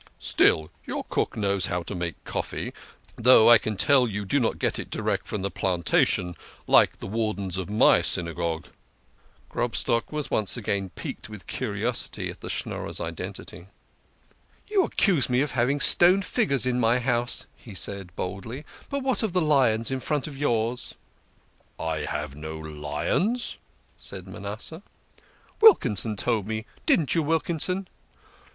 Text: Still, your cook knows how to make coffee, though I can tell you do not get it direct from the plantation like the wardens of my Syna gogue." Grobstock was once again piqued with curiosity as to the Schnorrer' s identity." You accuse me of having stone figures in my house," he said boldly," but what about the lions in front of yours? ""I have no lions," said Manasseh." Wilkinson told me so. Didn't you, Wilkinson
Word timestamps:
Still, 0.17 0.71
your 0.83 1.03
cook 1.11 1.37
knows 1.37 1.67
how 1.67 1.83
to 1.83 1.93
make 1.93 2.23
coffee, 2.23 2.73
though 3.17 3.51
I 3.51 3.59
can 3.59 3.77
tell 3.77 4.07
you 4.07 4.25
do 4.25 4.39
not 4.39 4.57
get 4.57 4.79
it 4.79 4.89
direct 4.89 5.27
from 5.27 5.43
the 5.43 5.51
plantation 5.51 6.35
like 6.65 6.97
the 6.97 7.05
wardens 7.05 7.55
of 7.55 7.69
my 7.69 7.99
Syna 7.99 8.35
gogue." 8.35 8.65
Grobstock 9.51 10.11
was 10.11 10.31
once 10.31 10.57
again 10.57 10.89
piqued 10.95 11.29
with 11.29 11.45
curiosity 11.45 12.29
as 12.31 12.37
to 12.37 12.41
the 12.41 12.49
Schnorrer' 12.49 12.89
s 12.89 12.99
identity." 12.99 13.67
You 14.71 14.85
accuse 14.85 15.29
me 15.29 15.41
of 15.41 15.51
having 15.51 15.79
stone 15.79 16.23
figures 16.23 16.65
in 16.65 16.79
my 16.79 16.97
house," 16.97 17.45
he 17.55 17.75
said 17.75 18.15
boldly," 18.15 18.65
but 18.89 19.03
what 19.03 19.21
about 19.21 19.33
the 19.33 19.41
lions 19.45 19.91
in 19.91 19.99
front 19.99 20.25
of 20.25 20.35
yours? 20.35 20.95
""I 21.79 21.97
have 22.09 22.33
no 22.35 22.57
lions," 22.57 23.59
said 23.99 24.25
Manasseh." 24.25 24.81
Wilkinson 25.61 26.15
told 26.15 26.47
me 26.47 26.61
so. 26.61 26.67
Didn't 26.87 27.13
you, 27.13 27.21
Wilkinson 27.21 27.87